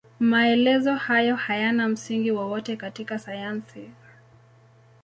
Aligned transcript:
Maelezo 0.19 0.93
hayo 0.95 1.35
hayana 1.35 1.87
msingi 1.87 2.31
wowote 2.31 2.75
katika 2.75 3.19
sayansi. 3.19 3.89